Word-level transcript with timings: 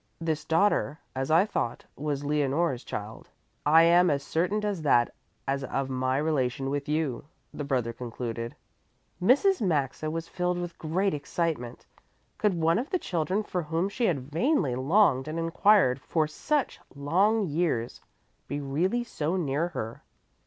"This 0.19 0.45
daughter, 0.45 0.97
as 1.15 1.29
I 1.29 1.45
thought, 1.45 1.85
was 1.95 2.23
Leonore's 2.25 2.83
child. 2.83 3.29
I 3.67 3.83
am 3.83 4.09
as 4.09 4.23
certain 4.23 4.65
of 4.65 4.81
that 4.81 5.13
as 5.47 5.63
of 5.63 5.91
my 5.91 6.17
relation 6.17 6.71
with 6.71 6.89
you," 6.89 7.25
the 7.53 7.63
brother 7.63 7.93
concluded. 7.93 8.55
Mrs. 9.21 9.61
Maxa 9.61 10.09
was 10.09 10.27
filled 10.27 10.57
with 10.57 10.79
great 10.79 11.13
excitement. 11.13 11.85
Could 12.39 12.55
one 12.55 12.79
of 12.79 12.89
the 12.89 12.97
children 12.97 13.43
for 13.43 13.61
whom 13.61 13.89
she 13.89 14.05
had 14.05 14.31
vainly 14.31 14.73
longed 14.73 15.27
and 15.27 15.37
inquired 15.37 16.01
for 16.01 16.25
such 16.27 16.79
long 16.95 17.43
years 17.45 18.01
be 18.47 18.59
really 18.59 19.03
so 19.03 19.35
near 19.35 19.67
her? 19.67 20.01